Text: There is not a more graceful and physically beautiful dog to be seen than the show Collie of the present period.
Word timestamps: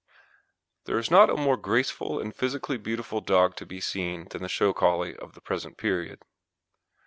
There 0.85 0.97
is 0.97 1.11
not 1.11 1.29
a 1.29 1.35
more 1.37 1.57
graceful 1.57 2.19
and 2.19 2.35
physically 2.35 2.77
beautiful 2.79 3.21
dog 3.21 3.55
to 3.57 3.67
be 3.67 3.79
seen 3.79 4.25
than 4.29 4.41
the 4.41 4.49
show 4.49 4.73
Collie 4.73 5.15
of 5.15 5.35
the 5.35 5.41
present 5.41 5.77
period. 5.77 6.23